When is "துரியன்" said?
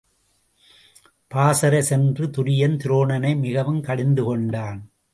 2.27-2.77